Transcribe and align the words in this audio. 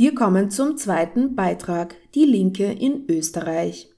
Wir 0.00 0.14
kommen 0.14 0.48
zum 0.48 0.76
zweiten 0.76 1.34
Beitrag, 1.34 1.96
die 2.14 2.24
Linke 2.24 2.70
in 2.70 3.06
Österreich. 3.08 3.90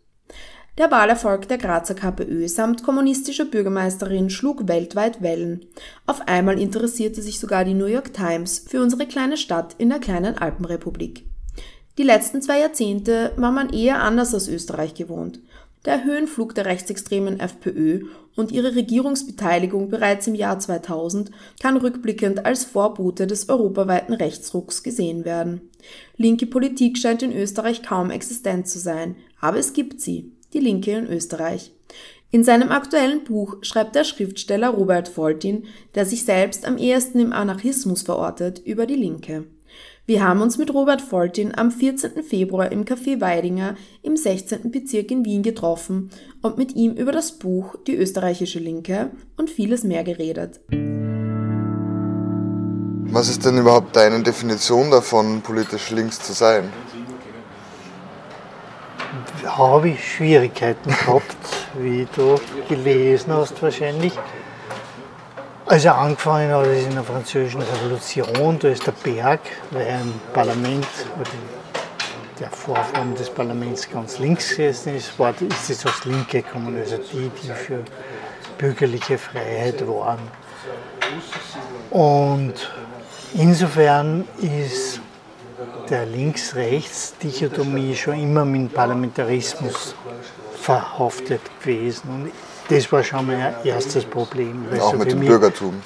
Der 0.79 0.91
Wahlerfolg 0.91 1.47
der 1.47 1.59
Grazer 1.59 1.95
KPÖ 1.95 2.49
samt 2.49 2.83
kommunistischer 2.83 3.45
Bürgermeisterin 3.45 4.31
schlug 4.31 4.67
weltweit 4.67 5.21
Wellen. 5.21 5.67
Auf 6.07 6.27
einmal 6.27 6.59
interessierte 6.59 7.21
sich 7.21 7.39
sogar 7.39 7.67
die 7.67 7.75
New 7.75 7.85
York 7.85 8.15
Times 8.15 8.65
für 8.67 8.81
unsere 8.81 9.07
kleine 9.07 9.37
Stadt 9.37 9.75
in 9.77 9.91
der 9.91 9.99
kleinen 9.99 10.39
Alpenrepublik. 10.39 11.27
Die 11.99 12.03
letzten 12.03 12.41
zwei 12.41 12.61
Jahrzehnte 12.61 13.33
war 13.37 13.53
man 13.53 13.69
eher 13.69 14.03
anders 14.03 14.35
aus 14.35 14.49
Österreich 14.49 14.95
gewohnt. 14.95 15.41
Der 15.87 16.05
Höhenflug 16.05 16.55
der 16.55 16.67
rechtsextremen 16.67 17.41
FPÖ 17.41 18.05
und 18.37 18.53
ihre 18.53 18.75
Regierungsbeteiligung 18.75 19.89
bereits 19.89 20.27
im 20.27 20.35
Jahr 20.35 20.59
2000 20.59 21.31
kann 21.61 21.79
rückblickend 21.79 22.45
als 22.45 22.65
Vorbote 22.65 23.27
des 23.27 23.49
europaweiten 23.49 24.13
Rechtsrucks 24.13 24.83
gesehen 24.83 25.25
werden. 25.25 25.63
Linke 26.17 26.47
Politik 26.47 26.99
scheint 26.99 27.23
in 27.23 27.33
Österreich 27.33 27.83
kaum 27.83 28.11
existent 28.11 28.69
zu 28.69 28.79
sein, 28.79 29.17
aber 29.41 29.57
es 29.57 29.73
gibt 29.73 30.03
sie, 30.03 30.33
die 30.53 30.61
Linke 30.61 30.93
in 30.93 31.07
Österreich. 31.07 31.73
In 32.31 32.45
seinem 32.45 32.69
aktuellen 32.71 33.25
Buch 33.25 33.57
schreibt 33.63 33.97
der 33.97 34.05
Schriftsteller 34.05 34.69
Robert 34.69 35.09
Foltin, 35.09 35.65
der 35.95 36.05
sich 36.05 36.25
selbst 36.25 36.67
am 36.67 36.77
ehesten 36.77 37.19
im 37.19 37.33
Anarchismus 37.33 38.03
verortet, 38.03 38.61
über 38.61 38.87
die 38.87 38.95
Linke. 38.95 39.47
Wir 40.11 40.25
haben 40.25 40.43
uns 40.43 40.59
mit 40.59 40.75
Robert 40.75 41.01
Foltin 41.01 41.57
am 41.57 41.71
14. 41.71 42.25
Februar 42.25 42.73
im 42.73 42.85
Café 42.85 43.21
Weidinger 43.21 43.77
im 44.03 44.17
16. 44.17 44.73
Bezirk 44.73 45.13
in 45.13 45.25
Wien 45.25 45.45
getroffen 45.45 46.11
und 46.43 46.59
mit 46.59 46.75
ihm 46.75 46.95
über 46.95 47.13
das 47.13 47.39
Buch 47.39 47.77
Die 47.87 47.95
österreichische 47.95 48.59
Linke 48.59 49.13
und 49.37 49.51
vieles 49.51 49.85
mehr 49.85 50.03
geredet. 50.03 50.59
Was 53.13 53.29
ist 53.29 53.45
denn 53.47 53.57
überhaupt 53.57 53.95
deine 53.95 54.21
Definition 54.25 54.91
davon, 54.91 55.43
politisch 55.43 55.93
links 55.93 56.21
zu 56.21 56.33
sein? 56.33 56.73
Habe 59.47 59.91
ich 59.91 60.13
Schwierigkeiten 60.13 60.91
gehabt, 60.91 61.37
wie 61.79 62.09
du 62.17 62.35
gelesen 62.69 63.33
hast 63.33 63.63
wahrscheinlich. 63.63 64.15
Also 65.71 65.91
angefangen 65.91 66.51
hat 66.51 66.67
es 66.67 66.85
in 66.85 66.95
der 66.95 67.05
französischen 67.05 67.63
Revolution, 67.63 68.59
da 68.59 68.69
ist 68.71 68.85
der 68.85 68.91
Berg, 68.91 69.39
weil 69.71 69.87
ein 69.87 70.21
Parlament, 70.33 70.85
der 72.41 72.51
Vorform 72.51 73.15
des 73.15 73.31
Parlaments 73.31 73.89
ganz 73.89 74.19
links 74.19 74.49
gesessen 74.49 74.97
ist, 74.97 75.13
ist 75.17 75.71
es 75.71 75.87
aus 75.87 76.05
Linke 76.07 76.43
gekommen, 76.43 76.77
also 76.77 76.97
die, 76.97 77.31
die 77.41 77.53
für 77.53 77.85
bürgerliche 78.59 79.17
Freiheit 79.17 79.87
waren. 79.87 80.19
Und 81.91 82.55
insofern 83.35 84.27
ist 84.41 85.01
der 85.89 86.05
Links-Rechts-Dichotomie 86.05 87.95
schon 87.95 88.21
immer 88.21 88.45
mit 88.45 88.75
Parlamentarismus 88.75 89.95
verhaftet 90.61 91.43
gewesen. 91.61 92.11
Und 92.11 92.33
das 92.71 92.93
war 92.93 93.03
schon 93.03 93.27
mein 93.27 93.55
erstes 93.65 94.05
Problem. 94.05 94.67
Auch 94.79 94.93
so 94.93 94.99
mit 94.99 95.13
dem 95.13 95.21
Bürgertum. 95.21 95.83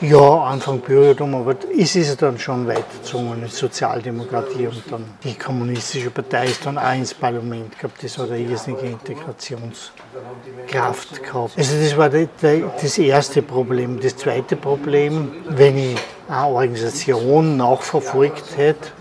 Ja, 0.00 0.44
Anfang 0.44 0.78
Bürgertum, 0.78 1.34
aber 1.34 1.56
es 1.76 1.96
ist 1.96 2.22
dann 2.22 2.38
schon 2.38 2.68
weitergezogen 2.68 3.40
mit 3.40 3.52
Sozialdemokratie 3.52 4.68
und 4.68 4.80
dann 4.92 5.04
die 5.24 5.34
kommunistische 5.34 6.10
Partei 6.10 6.46
ist 6.46 6.64
dann 6.64 6.78
auch 6.78 6.94
ins 6.94 7.12
Parlament 7.12 7.76
gehabt. 7.76 8.04
Das 8.04 8.16
hat 8.16 8.30
eine 8.30 8.38
irrsinnige 8.38 8.86
Integrationskraft 8.86 11.20
gehabt. 11.20 11.58
Also 11.58 11.82
das 11.82 11.96
war 11.96 12.10
das 12.10 12.96
erste 12.96 13.42
Problem. 13.42 13.98
Das 14.00 14.16
zweite 14.16 14.54
Problem, 14.54 15.32
wenn 15.48 15.76
ich 15.76 15.96
eine 16.28 16.46
Organisation 16.46 17.56
nachverfolgt 17.56 18.56
hätte, 18.56 18.92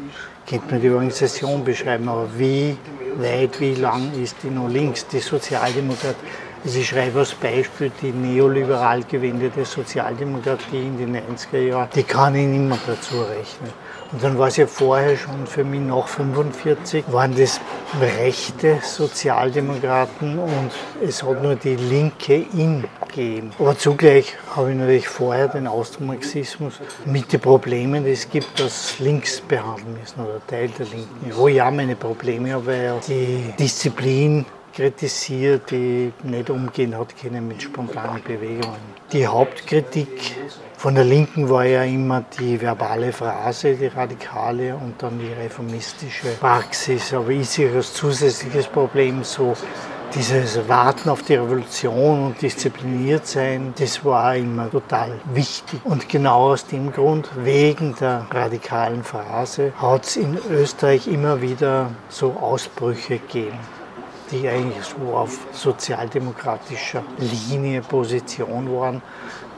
könnte 0.50 0.66
man 0.72 0.82
die 0.82 0.90
Organisation 0.90 1.64
beschreiben, 1.64 2.10
aber 2.10 2.28
wie 2.38 2.76
weit, 3.18 3.60
wie 3.60 3.76
lang 3.76 4.14
ist 4.20 4.38
die 4.42 4.50
noch 4.50 4.68
links? 4.68 5.06
Die 5.06 5.20
Sozialdemokratie 5.20 6.16
also 6.64 6.80
ich 6.80 6.88
schreibe 6.88 7.20
als 7.20 7.34
Beispiel 7.34 7.92
die 8.02 8.12
neoliberal 8.12 9.04
gewendete 9.04 9.66
Sozialdemokratie 9.66 10.78
in 10.78 10.98
den 10.98 11.16
90er 11.16 11.60
Jahren, 11.60 11.90
die 11.96 12.04
kann 12.04 12.36
ich 12.36 12.48
nicht 12.48 12.60
mehr 12.60 12.80
dazu 12.86 13.22
rechnen. 13.22 13.72
Und 14.12 14.24
dann 14.24 14.38
war 14.38 14.48
es 14.48 14.58
ja 14.58 14.68
vorher 14.68 15.18
schon 15.18 15.46
für 15.48 15.64
mich 15.64 15.82
nach 15.82 16.08
45, 16.08 17.06
waren 17.12 17.36
das 17.36 17.60
rechte 18.00 18.80
Sozialdemokraten 18.82 20.40
und 20.40 20.72
es 21.06 21.24
hat 21.24 21.44
nur 21.44 21.56
die 21.56 21.76
Linke 21.76 22.46
in 22.54 22.86
gegeben. 23.18 23.52
Aber 23.60 23.78
zugleich 23.78 24.36
habe 24.56 24.72
ich 24.72 24.78
natürlich 24.78 25.08
vorher 25.08 25.48
den 25.48 25.68
Austromarxismus 25.68 26.80
mit 27.06 27.32
den 27.34 27.40
Problemen, 27.40 28.06
die 28.06 28.12
es 28.12 28.30
gibt, 28.30 28.62
als 28.62 29.00
links 29.00 29.42
behandeln 29.42 29.98
müssen 30.00 30.20
oder 30.22 30.40
Teil 30.46 30.70
der 30.70 30.86
Linken. 30.86 31.32
Wo 31.36 31.48
ich 31.48 31.62
auch 31.62 31.72
meine 31.72 31.96
Probleme 31.96 32.54
habe, 32.54 32.68
weil 32.68 33.00
die 33.08 33.54
Disziplin 33.60 34.46
kritisiert, 34.78 35.72
die 35.72 36.14
nicht 36.22 36.52
umgehen 36.52 36.96
hat 36.96 37.20
können 37.20 37.48
mit 37.48 37.64
spontanen 37.64 38.22
Bewegungen. 38.22 38.78
Die 39.12 39.26
Hauptkritik 39.26 40.36
von 40.78 40.94
der 40.94 41.04
Linken 41.04 41.50
war 41.50 41.66
ja 41.66 41.82
immer 41.82 42.24
die 42.40 42.62
verbale 42.62 43.12
Phrase, 43.12 43.74
die 43.74 43.88
radikale 43.88 44.76
und 44.76 45.02
dann 45.02 45.18
die 45.18 45.34
reformistische 45.34 46.28
Praxis. 46.40 47.12
Aber 47.12 47.30
ich 47.30 47.50
sehe 47.50 47.74
als 47.74 47.92
zusätzliches 47.92 48.68
Problem 48.68 49.24
so 49.24 49.56
dieses 50.14 50.70
Warten 50.70 51.10
auf 51.10 51.24
die 51.24 51.34
Revolution 51.34 52.28
und 52.28 52.42
diszipliniert 52.42 53.26
sein, 53.26 53.74
das 53.80 54.06
war 54.06 54.36
immer 54.36 54.70
total 54.70 55.14
wichtig. 55.34 55.80
Und 55.86 56.08
genau 56.08 56.52
aus 56.52 56.68
dem 56.68 56.92
Grund, 56.92 57.30
wegen 57.36 57.96
der 58.00 58.28
radikalen 58.30 59.04
Phrase, 59.04 59.74
hat 59.76 60.06
es 60.06 60.18
in 60.18 60.38
Österreich 60.52 61.08
immer 61.08 61.42
wieder 61.42 61.90
so 62.10 62.34
Ausbrüche 62.34 63.18
gegeben 63.18 63.58
die 64.32 64.48
eigentlich 64.48 64.86
so 64.86 65.16
auf 65.16 65.38
sozialdemokratischer 65.52 67.04
Linie 67.18 67.82
Position 67.82 68.72
waren, 68.74 69.02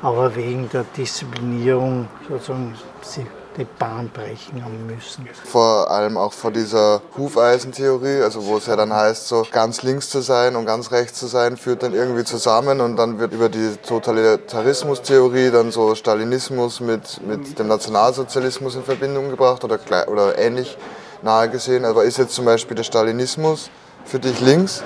aber 0.01 0.35
wegen 0.35 0.69
der 0.69 0.85
Disziplinierung 0.95 2.07
sozusagen 2.27 2.75
sie 3.01 3.25
die 3.57 3.65
Bahn 3.65 4.09
brechen 4.09 4.63
haben 4.63 4.87
müssen. 4.87 5.27
Vor 5.43 5.89
allem 5.91 6.17
auch 6.17 6.31
vor 6.31 6.51
dieser 6.51 7.01
Hufeisentheorie, 7.17 8.21
also 8.21 8.45
wo 8.45 8.57
es 8.57 8.67
ja 8.67 8.75
dann 8.75 8.93
heißt, 8.93 9.27
so 9.27 9.45
ganz 9.51 9.83
links 9.83 10.09
zu 10.09 10.21
sein 10.21 10.55
und 10.55 10.65
ganz 10.65 10.91
rechts 10.91 11.19
zu 11.19 11.27
sein, 11.27 11.57
führt 11.57 11.83
dann 11.83 11.93
irgendwie 11.93 12.23
zusammen 12.23 12.79
und 12.79 12.95
dann 12.95 13.19
wird 13.19 13.33
über 13.33 13.49
die 13.49 13.75
Totalitarismus-Theorie 13.85 15.51
dann 15.51 15.71
so 15.71 15.93
Stalinismus 15.95 16.79
mit, 16.79 17.21
mit 17.25 17.59
dem 17.59 17.67
Nationalsozialismus 17.67 18.75
in 18.75 18.83
Verbindung 18.83 19.29
gebracht 19.29 19.63
oder, 19.63 19.79
oder 20.07 20.37
ähnlich 20.37 20.77
nahe 21.21 21.49
gesehen. 21.49 21.83
Aber 21.85 22.05
ist 22.05 22.17
jetzt 22.17 22.35
zum 22.35 22.45
Beispiel 22.45 22.75
der 22.75 22.83
Stalinismus 22.83 23.69
für 24.09 24.19
dich 24.19 24.41
links? 24.41 24.83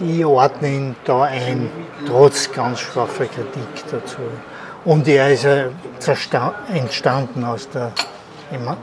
Ich 0.00 0.24
ordne 0.24 0.68
ihn 0.68 0.96
da 1.04 1.22
ein, 1.22 1.70
trotz 2.06 2.50
ganz 2.50 2.80
scharfer 2.80 3.26
Kritik 3.26 3.88
dazu. 3.90 4.16
Und 4.84 5.06
er 5.06 5.32
ist 5.32 5.46
entstanden 6.72 7.44
aus, 7.44 7.68
der, 7.70 7.92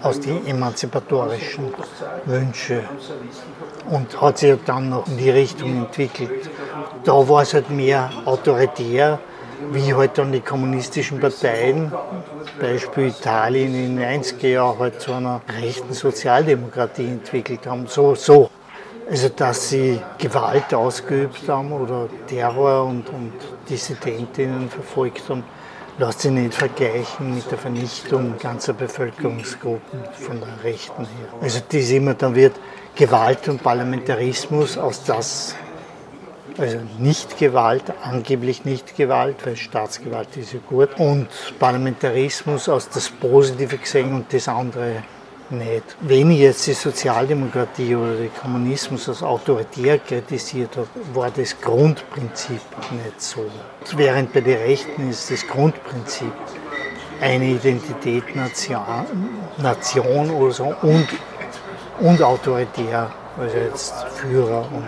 aus 0.01 0.19
den 0.21 0.47
emanzipatorischen 0.47 1.73
Wünschen 2.25 2.79
und 3.89 4.21
hat 4.21 4.37
sich 4.37 4.57
dann 4.65 4.89
noch 4.89 5.05
in 5.07 5.17
die 5.17 5.29
Richtung 5.29 5.75
entwickelt. 5.85 6.49
Da 7.03 7.27
war 7.27 7.41
es 7.41 7.53
halt 7.53 7.69
mehr 7.69 8.09
autoritär, 8.25 9.19
wie 9.71 9.93
halt 9.93 10.17
dann 10.17 10.31
die 10.31 10.41
kommunistischen 10.41 11.19
Parteien, 11.19 11.91
Beispiel 12.59 13.07
Italien 13.07 13.73
in 13.73 13.97
den 13.97 14.21
90er 14.21 14.47
Jahren, 14.47 14.79
halt 14.79 15.01
zu 15.01 15.13
einer 15.13 15.41
rechten 15.61 15.93
Sozialdemokratie 15.93 17.05
entwickelt 17.05 17.65
haben. 17.67 17.87
So, 17.87 18.15
so. 18.15 18.49
Also, 19.09 19.29
dass 19.29 19.69
sie 19.69 19.99
Gewalt 20.17 20.73
ausgeübt 20.73 21.47
haben 21.49 21.73
oder 21.73 22.07
Terror 22.27 22.85
und, 22.85 23.09
und 23.09 23.33
Dissidentinnen 23.69 24.69
verfolgt 24.69 25.23
haben, 25.27 25.43
lässt 25.97 26.21
sich 26.21 26.31
nicht 26.31 26.53
vergleichen 26.53 27.35
mit 27.35 27.51
der 27.51 27.57
Vernichtung 27.57 28.35
ganzer 28.39 28.73
Bevölkerungsgruppen 28.73 29.99
von 30.13 30.39
der 30.39 30.63
Rechten 30.63 31.03
her. 31.03 31.27
Also, 31.41 31.59
das 31.67 31.89
immer, 31.89 32.13
dann 32.13 32.35
wird 32.35 32.53
Gewalt 32.95 33.49
und 33.49 33.61
Parlamentarismus 33.61 34.77
aus 34.77 35.03
das 35.03 35.55
also 36.57 36.79
nicht 36.97 37.37
Gewalt, 37.37 37.83
angeblich 38.03 38.65
nicht 38.65 38.95
Gewalt, 38.95 39.37
weil 39.45 39.55
Staatsgewalt 39.55 40.35
ist 40.37 40.53
ja 40.53 40.59
gut. 40.67 40.89
Und 40.97 41.27
Parlamentarismus 41.59 42.69
aus 42.69 42.89
das 42.89 43.09
Positive 43.09 43.77
gesehen 43.77 44.13
und 44.13 44.33
das 44.33 44.47
andere 44.47 45.03
nicht. 45.51 45.83
Wenn 46.01 46.31
ich 46.31 46.39
jetzt 46.39 46.65
die 46.67 46.73
Sozialdemokratie 46.73 47.95
oder 47.95 48.13
den 48.13 48.33
Kommunismus 48.33 49.09
als 49.09 49.21
autoritär 49.21 49.99
kritisiert 49.99 50.77
habe, 50.77 50.87
war 51.13 51.29
das 51.29 51.59
Grundprinzip 51.59 52.61
nicht 52.91 53.21
so. 53.21 53.45
Während 53.95 54.33
bei 54.33 54.41
den 54.41 54.57
Rechten 54.57 55.09
ist 55.09 55.29
das 55.29 55.45
Grundprinzip 55.45 56.31
eine 57.19 57.45
Identität 57.45 58.35
Nation, 58.35 59.05
Nation 59.57 60.29
oder 60.31 60.51
so 60.51 60.75
und, 60.81 61.07
und 61.99 62.21
autoritär, 62.21 63.11
also 63.37 63.57
jetzt 63.57 63.93
Führer 64.15 64.65
und 64.71 64.87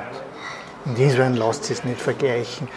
Insofern 0.86 1.36
lässt 1.36 1.66
sich 1.66 1.78
es 1.78 1.84
nicht 1.84 2.02
vergleichen. 2.02 2.68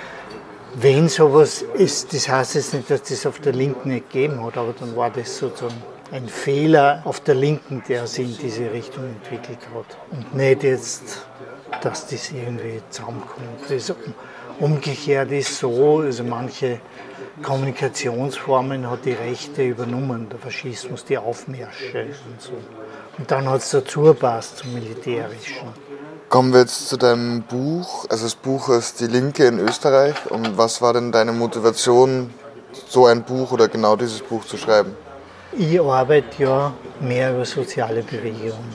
Wenn 0.75 1.09
sowas 1.09 1.63
ist, 1.63 2.13
das 2.13 2.29
heißt 2.29 2.55
jetzt 2.55 2.75
nicht, 2.75 2.91
dass 2.91 3.03
das 3.03 3.27
auf 3.27 3.41
der 3.41 3.53
Linken 3.53 3.89
nicht 3.89 4.11
gegeben 4.11 4.45
hat, 4.45 4.57
aber 4.57 4.75
dann 4.79 4.95
war 4.95 5.11
das 5.11 5.39
sozusagen 5.39 5.83
ein 6.13 6.29
Fehler 6.29 7.03
auf 7.05 7.21
der 7.21 7.35
Linken, 7.35 7.83
der 7.89 8.07
sie 8.07 8.23
in 8.23 8.39
diese 8.39 8.71
Richtung 8.71 9.05
entwickelt 9.05 9.59
hat. 9.75 9.97
Und 10.11 10.35
nicht 10.35 10.63
jetzt, 10.63 11.27
dass 11.81 12.07
das 12.07 12.31
irgendwie 12.31 12.81
zusammenkommt. 12.91 13.69
Das 13.69 13.93
umgekehrt 14.61 15.33
ist 15.33 15.59
so, 15.59 16.01
also 16.01 16.23
manche 16.25 16.81
Kommunikationsformen 17.43 18.89
hat 18.89 19.05
die 19.05 19.13
Rechte 19.13 19.65
übernommen, 19.65 20.29
der 20.29 20.39
Faschismus, 20.39 21.05
die 21.05 21.19
Aufmärsche 21.19 22.07
und 22.31 22.41
so. 22.41 22.53
Und 23.19 23.31
dann 23.31 23.49
hat 23.49 23.61
es 23.61 23.71
dazu 23.71 24.03
gepasst 24.03 24.59
zum 24.59 24.75
Militärischen. 24.75 25.86
Kommen 26.29 26.53
wir 26.53 26.61
jetzt 26.61 26.89
zu 26.89 26.97
deinem 26.97 27.43
Buch. 27.43 28.05
Also 28.11 28.25
das 28.25 28.35
Buch 28.35 28.69
ist 28.71 29.01
Die 29.01 29.07
Linke 29.07 29.47
in 29.47 29.61
Österreich. 29.61 30.15
Und 30.29 30.59
was 30.59 30.83
war 30.83 30.93
denn 30.93 31.13
deine 31.13 31.31
Motivation, 31.33 32.35
so 32.89 33.07
ein 33.07 33.23
Buch 33.23 33.53
oder 33.53 33.69
genau 33.69 33.95
dieses 33.95 34.23
Buch 34.23 34.45
zu 34.45 34.57
schreiben? 34.57 34.97
Ich 35.57 35.81
arbeite 35.81 36.43
ja 36.43 36.73
mehr 37.01 37.33
über 37.33 37.45
soziale 37.45 38.03
Bewegungen. 38.03 38.75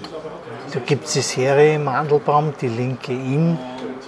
Da 0.73 0.79
gibt 0.79 1.05
es 1.05 1.13
die 1.13 1.21
Serie 1.21 1.77
Mandelbaum, 1.77 2.53
Die 2.61 2.69
Linke 2.69 3.11
in, 3.11 3.59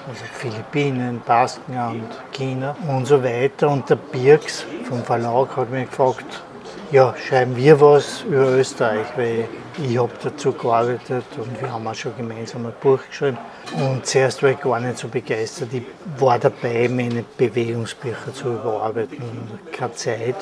also 0.08 0.24
Philippinen, 0.34 1.22
Baskenland, 1.26 2.16
China 2.32 2.78
und 2.88 3.06
so 3.06 3.22
weiter. 3.22 3.70
Und 3.70 3.90
der 3.90 3.98
Birks 3.98 4.64
vom 4.88 5.04
Verlag 5.04 5.58
hat 5.58 5.70
mich 5.70 5.90
gefragt, 5.90 6.42
ja, 6.92 7.14
schreiben 7.18 7.56
wir 7.56 7.80
was 7.80 8.24
über 8.24 8.50
Österreich, 8.50 9.08
weil 9.16 9.48
ich 9.84 9.98
habe 9.98 10.12
dazu 10.22 10.52
gearbeitet 10.54 11.26
und 11.38 11.60
wir 11.60 11.72
haben 11.72 11.88
auch 11.88 11.96
schon 11.96 12.16
gemeinsam 12.16 12.66
ein 12.66 12.74
Buch 12.82 13.00
geschrieben. 13.08 13.38
Und 13.76 14.06
zuerst 14.06 14.44
war 14.44 14.52
ich 14.52 14.60
gar 14.60 14.80
nicht 14.80 14.98
so 14.98 15.08
begeistert. 15.08 15.70
Ich 15.74 15.84
war 16.20 16.38
dabei, 16.38 16.88
meine 16.90 17.24
Bewegungsbücher 17.38 18.34
zu 18.34 18.54
überarbeiten. 18.54 19.24
Keine 19.72 19.94
Zeit. 19.94 20.36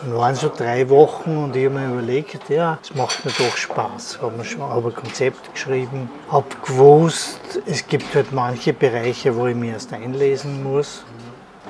Dann 0.00 0.16
waren 0.16 0.34
so 0.34 0.50
drei 0.54 0.88
Wochen 0.88 1.36
und 1.36 1.54
ich 1.54 1.66
habe 1.66 1.78
mir 1.78 1.92
überlegt, 1.92 2.48
ja, 2.48 2.78
es 2.82 2.94
macht 2.94 3.24
mir 3.24 3.30
doch 3.32 3.56
Spaß. 3.56 4.18
Habe 4.20 4.36
mir 4.36 4.44
schon 4.44 4.62
ein 4.62 4.94
Konzept 4.94 5.52
geschrieben, 5.52 6.10
habe 6.30 6.46
gewusst, 6.64 7.60
es 7.66 7.86
gibt 7.86 8.14
halt 8.14 8.32
manche 8.32 8.72
Bereiche, 8.72 9.36
wo 9.36 9.46
ich 9.46 9.54
mich 9.54 9.70
erst 9.70 9.92
einlesen 9.92 10.62
muss. 10.62 11.04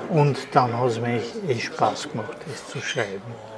Und 0.09 0.37
dann 0.53 0.77
hat 0.79 0.89
es 0.89 0.99
mir 0.99 1.21
echt 1.47 1.63
Spaß 1.63 2.09
gemacht, 2.11 2.37
das 2.47 2.67
zu 2.67 2.79
schreiben. 2.79 3.52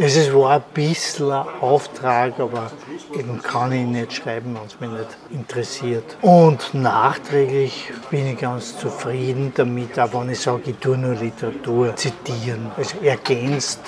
Es 0.00 0.32
war 0.32 0.50
ein 0.52 0.62
bisschen 0.74 1.32
ein 1.32 1.44
Auftrag, 1.60 2.38
aber 2.38 2.70
eben 3.12 3.42
kann 3.42 3.72
ich 3.72 3.84
nicht 3.84 4.12
schreiben, 4.12 4.54
wenn 4.54 4.66
es 4.66 4.78
mich 4.78 4.90
nicht 4.90 5.16
interessiert. 5.30 6.16
Und 6.22 6.72
nachträglich 6.72 7.92
bin 8.08 8.28
ich 8.28 8.38
ganz 8.38 8.78
zufrieden 8.78 9.52
damit, 9.56 9.98
auch 9.98 10.12
wenn 10.12 10.30
ich 10.30 10.38
sage, 10.38 10.70
ich 10.70 10.76
tue 10.76 10.96
nur 10.96 11.16
Literatur 11.16 11.96
zitieren. 11.96 12.70
Also 12.76 12.98
ergänzt, 13.02 13.80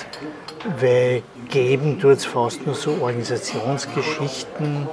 weil 0.80 1.22
geben 1.48 2.00
tut 2.00 2.16
es 2.16 2.24
fast 2.24 2.66
nur 2.66 2.74
so 2.74 2.90
Organisationsgeschichten 3.00 4.88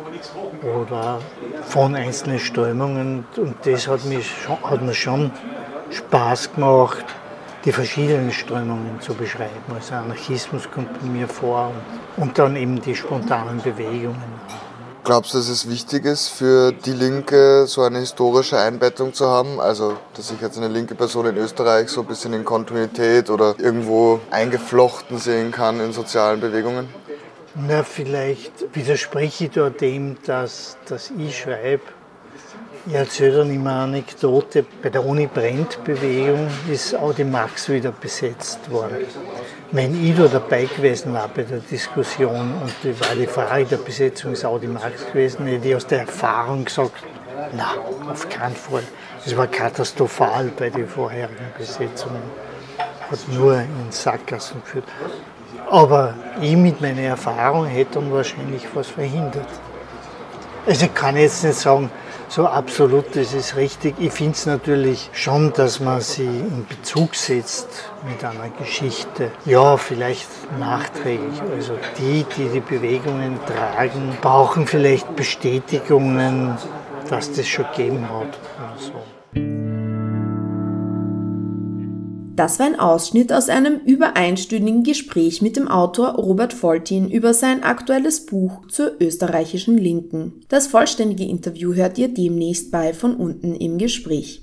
oder 0.61 1.19
von 1.63 1.95
einzelnen 1.95 2.37
Strömungen. 2.37 3.25
Und 3.37 3.55
das 3.63 3.87
hat, 3.87 4.05
mich 4.05 4.29
hat 4.47 4.83
mir 4.83 4.93
schon 4.93 5.31
Spaß 5.89 6.53
gemacht 6.53 7.05
die 7.67 7.73
verschiedenen 7.73 8.31
Strömungen 8.31 9.01
zu 9.01 9.13
beschreiben. 9.13 9.51
Also 9.75 9.95
Anarchismus 9.95 10.71
kommt 10.71 11.03
mir 11.03 11.27
vor 11.27 11.73
und, 12.15 12.23
und 12.23 12.39
dann 12.39 12.55
eben 12.55 12.81
die 12.81 12.95
spontanen 12.95 13.61
Bewegungen. 13.61 14.23
Glaubst 15.03 15.33
du, 15.33 15.37
dass 15.37 15.49
es 15.49 15.69
wichtig 15.69 16.05
ist 16.05 16.29
für 16.29 16.71
die 16.71 16.93
Linke, 16.93 17.67
so 17.67 17.81
eine 17.81 17.99
historische 17.99 18.57
Einbettung 18.57 19.13
zu 19.13 19.27
haben? 19.27 19.59
Also, 19.59 19.97
dass 20.13 20.31
ich 20.31 20.39
jetzt 20.39 20.57
eine 20.57 20.69
linke 20.69 20.95
Person 20.95 21.25
in 21.25 21.35
Österreich 21.35 21.89
so 21.89 22.01
ein 22.01 22.07
bisschen 22.07 22.31
in 22.31 22.45
Kontinuität 22.45 23.29
oder 23.29 23.55
irgendwo 23.57 24.21
eingeflochten 24.31 25.17
sehen 25.17 25.51
kann 25.51 25.81
in 25.81 25.91
sozialen 25.91 26.39
Bewegungen? 26.39 26.87
Na, 27.55 27.83
vielleicht 27.83 28.73
widerspreche 28.75 29.45
ich 29.45 29.51
da 29.51 29.69
dem, 29.69 30.15
dass, 30.25 30.77
dass 30.87 31.11
ich 31.17 31.37
schreibe, 31.37 31.83
ich 32.85 32.93
erzähle 32.93 33.37
dann 33.37 33.53
immer 33.53 33.71
eine 33.71 33.83
Anekdote. 33.83 34.65
Bei 34.81 34.89
der 34.89 35.05
Uni-Brennt-Bewegung 35.05 36.47
ist 36.71 36.95
Audi 36.95 37.23
Max 37.23 37.69
wieder 37.69 37.91
besetzt 37.91 38.69
worden. 38.69 38.97
Wenn 39.71 40.05
ich 40.05 40.15
da 40.15 40.27
dabei 40.27 40.65
gewesen 40.65 41.13
war 41.13 41.27
bei 41.27 41.43
der 41.43 41.59
Diskussion 41.59 42.53
und 42.61 42.73
die 42.83 42.99
war 42.99 43.15
die 43.15 43.27
Frage 43.27 43.65
der 43.65 43.77
Besetzung 43.77 44.33
ist 44.33 44.45
Audi 44.45 44.67
Max 44.67 45.05
gewesen, 45.07 45.45
hätte 45.45 45.67
ich 45.67 45.75
aus 45.75 45.87
der 45.87 46.01
Erfahrung 46.01 46.65
gesagt, 46.65 47.03
na, 47.55 47.75
auf 48.11 48.29
keinen 48.29 48.55
Fall. 48.55 48.83
Es 49.25 49.35
war 49.35 49.47
katastrophal 49.47 50.51
bei 50.57 50.69
den 50.69 50.87
vorherigen 50.87 51.51
Besetzungen. 51.57 52.21
Hat 53.09 53.19
nur 53.29 53.55
in 53.55 53.91
Sackgassen 53.91 54.61
geführt. 54.61 54.85
Aber 55.69 56.13
ich 56.41 56.55
mit 56.55 56.79
meiner 56.81 57.01
Erfahrung 57.01 57.65
hätte 57.65 57.95
dann 57.95 58.11
wahrscheinlich 58.11 58.65
was 58.73 58.87
verhindert. 58.87 59.47
Also 60.67 60.85
ich 60.85 60.93
kann 60.93 61.15
jetzt 61.15 61.45
nicht 61.45 61.57
sagen, 61.57 61.89
so 62.27 62.45
absolut, 62.45 63.15
das 63.15 63.33
ist 63.33 63.55
richtig. 63.55 63.95
Ich 63.99 64.11
finde 64.11 64.33
es 64.33 64.45
natürlich 64.45 65.09
schon, 65.13 65.53
dass 65.53 65.79
man 65.79 66.01
sie 66.01 66.25
in 66.25 66.65
Bezug 66.67 67.15
setzt 67.15 67.85
mit 68.05 68.21
einer 68.25 68.49
Geschichte. 68.49 69.31
Ja, 69.45 69.77
vielleicht 69.77 70.27
nachträglich. 70.59 71.41
Also 71.55 71.77
die, 71.97 72.25
die 72.35 72.49
die 72.49 72.59
Bewegungen 72.59 73.39
tragen, 73.45 74.17
brauchen 74.21 74.67
vielleicht 74.67 75.15
Bestätigungen, 75.15 76.57
dass 77.09 77.31
das 77.31 77.47
schon 77.47 77.65
gegeben 77.73 78.05
hat. 78.09 78.37
So. 78.77 78.91
Das 82.37 82.59
war 82.59 82.67
ein 82.67 82.79
Ausschnitt 82.79 83.33
aus 83.33 83.49
einem 83.49 83.79
über 83.83 84.15
einstündigen 84.15 84.83
Gespräch 84.83 85.41
mit 85.41 85.57
dem 85.57 85.67
Autor 85.67 86.09
Robert 86.09 86.53
Foltin 86.53 87.09
über 87.09 87.33
sein 87.33 87.63
aktuelles 87.63 88.27
Buch 88.27 88.67
zur 88.67 88.91
österreichischen 88.99 89.75
Linken. 89.75 90.41
Das 90.47 90.67
vollständige 90.67 91.23
Interview 91.23 91.73
hört 91.73 91.97
ihr 91.97 92.09
demnächst 92.09 92.69
bei 92.69 92.93
von 92.93 93.15
unten 93.15 93.55
im 93.55 93.79
Gespräch. 93.79 94.35